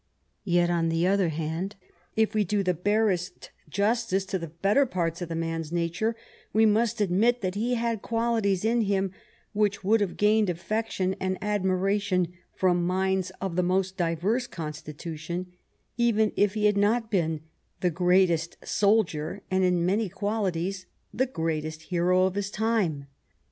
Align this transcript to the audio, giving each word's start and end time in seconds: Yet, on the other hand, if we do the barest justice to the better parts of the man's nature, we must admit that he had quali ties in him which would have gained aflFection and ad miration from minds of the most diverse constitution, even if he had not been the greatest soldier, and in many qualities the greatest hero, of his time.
Yet, 0.45 0.71
on 0.71 0.89
the 0.89 1.05
other 1.05 1.29
hand, 1.29 1.75
if 2.15 2.33
we 2.33 2.43
do 2.43 2.63
the 2.63 2.73
barest 2.73 3.51
justice 3.69 4.25
to 4.25 4.39
the 4.39 4.47
better 4.47 4.87
parts 4.87 5.21
of 5.21 5.29
the 5.29 5.35
man's 5.35 5.71
nature, 5.71 6.15
we 6.53 6.65
must 6.65 6.99
admit 7.01 7.41
that 7.41 7.53
he 7.53 7.75
had 7.75 8.01
quali 8.01 8.41
ties 8.41 8.65
in 8.65 8.81
him 8.81 9.11
which 9.53 9.83
would 9.83 10.01
have 10.01 10.17
gained 10.17 10.47
aflFection 10.47 11.15
and 11.19 11.37
ad 11.39 11.61
miration 11.61 12.31
from 12.55 12.83
minds 12.87 13.31
of 13.39 13.55
the 13.55 13.61
most 13.61 13.95
diverse 13.95 14.47
constitution, 14.47 15.51
even 15.97 16.31
if 16.35 16.55
he 16.55 16.65
had 16.65 16.77
not 16.77 17.11
been 17.11 17.41
the 17.81 17.91
greatest 17.91 18.57
soldier, 18.65 19.43
and 19.51 19.63
in 19.63 19.85
many 19.85 20.09
qualities 20.09 20.87
the 21.13 21.27
greatest 21.27 21.79
hero, 21.83 22.23
of 22.23 22.33
his 22.33 22.49
time. 22.49 23.05